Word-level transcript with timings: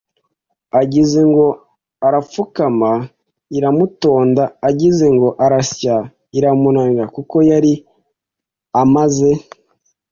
Agize 0.81 1.19
ngo 1.29 1.45
arapfukama 2.07 2.91
iramutonda 3.57 4.43
agize 4.69 5.05
ngo 5.15 5.29
arasya 5.45 5.95
iramunanira 6.37 7.05
kuko 7.15 7.35
yari 7.49 7.73
amaze 8.81 9.31